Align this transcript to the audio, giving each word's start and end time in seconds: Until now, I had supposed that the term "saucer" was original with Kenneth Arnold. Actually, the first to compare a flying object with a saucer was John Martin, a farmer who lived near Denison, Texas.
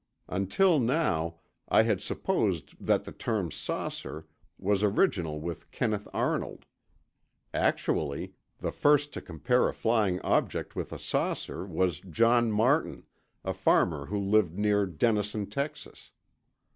Until 0.27 0.79
now, 0.79 1.41
I 1.69 1.83
had 1.83 2.01
supposed 2.01 2.73
that 2.83 3.03
the 3.03 3.11
term 3.11 3.51
"saucer" 3.51 4.25
was 4.57 4.81
original 4.81 5.39
with 5.39 5.69
Kenneth 5.69 6.07
Arnold. 6.11 6.65
Actually, 7.53 8.33
the 8.57 8.71
first 8.71 9.13
to 9.13 9.21
compare 9.21 9.69
a 9.69 9.75
flying 9.75 10.19
object 10.23 10.75
with 10.75 10.91
a 10.91 10.97
saucer 10.97 11.67
was 11.67 11.99
John 11.99 12.51
Martin, 12.51 13.03
a 13.45 13.53
farmer 13.53 14.07
who 14.07 14.17
lived 14.17 14.57
near 14.57 14.87
Denison, 14.87 15.45
Texas. 15.45 16.09